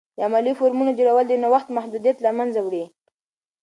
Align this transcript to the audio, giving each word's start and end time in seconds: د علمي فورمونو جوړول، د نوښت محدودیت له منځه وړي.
د 0.15 0.19
علمي 0.25 0.53
فورمونو 0.59 0.97
جوړول، 0.99 1.25
د 1.27 1.33
نوښت 1.43 1.67
محدودیت 1.77 2.17
له 2.25 2.31
منځه 2.37 2.59
وړي. 2.63 2.83